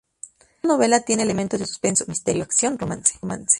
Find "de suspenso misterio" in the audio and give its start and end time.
1.59-2.41